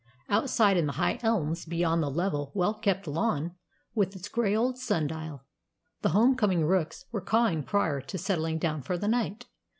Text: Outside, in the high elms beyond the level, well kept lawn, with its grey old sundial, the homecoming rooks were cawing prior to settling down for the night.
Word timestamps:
Outside, 0.29 0.77
in 0.77 0.87
the 0.87 0.93
high 0.93 1.19
elms 1.21 1.63
beyond 1.63 2.01
the 2.01 2.09
level, 2.09 2.49
well 2.55 2.73
kept 2.73 3.05
lawn, 3.05 3.53
with 3.93 4.15
its 4.15 4.29
grey 4.29 4.55
old 4.55 4.79
sundial, 4.79 5.45
the 6.01 6.09
homecoming 6.09 6.65
rooks 6.65 7.05
were 7.11 7.21
cawing 7.21 7.61
prior 7.61 8.01
to 8.01 8.17
settling 8.17 8.57
down 8.57 8.81
for 8.81 8.97
the 8.97 9.07
night. 9.07 9.45